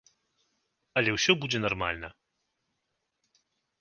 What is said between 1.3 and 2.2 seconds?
будзе нармальна.